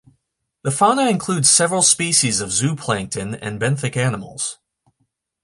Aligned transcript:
The 0.63 0.71
fauna 0.71 1.11
includes 1.11 1.47
several 1.47 1.83
species 1.83 2.41
of 2.41 2.49
zooplankton 2.49 3.37
and 3.39 3.61
benthic 3.61 3.95
animals. 3.95 4.57